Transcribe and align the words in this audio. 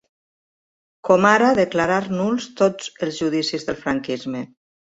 Com 1.09 1.27
ara 1.33 1.51
declarar 1.59 1.99
nuls 2.15 2.49
tots 2.63 2.91
els 3.09 3.23
judicis 3.23 3.69
del 3.69 3.81
franquisme. 3.87 4.47